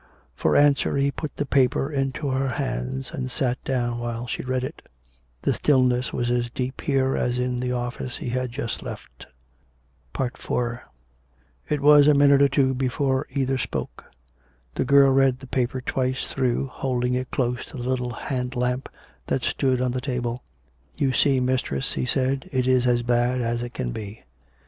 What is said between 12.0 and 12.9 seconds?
a minute or two